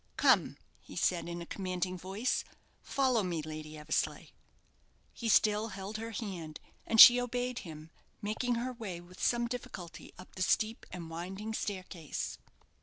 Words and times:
"Come," 0.17 0.57
he 0.79 0.95
said, 0.95 1.29
in 1.29 1.43
a 1.43 1.45
commanding 1.45 1.95
voice. 1.95 2.43
"Follow 2.81 3.21
me, 3.21 3.43
Lady 3.43 3.77
Eversleigh." 3.77 4.29
He 5.13 5.29
still 5.29 5.67
held 5.67 5.97
her 5.97 6.09
hand, 6.09 6.59
and 6.87 6.99
she 6.99 7.21
obeyed 7.21 7.59
him, 7.59 7.91
making 8.19 8.55
her 8.55 8.73
way 8.73 8.99
with 8.99 9.21
some 9.21 9.47
difficulty 9.47 10.11
up 10.17 10.33
the 10.33 10.41
steep 10.41 10.87
and 10.89 11.11
winding 11.11 11.53
staircase. 11.53 12.39